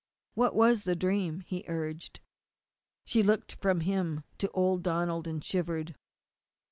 [0.33, 2.21] "What was the dream?" he urged.
[3.05, 5.93] She looked from him to old Donald, and shivered.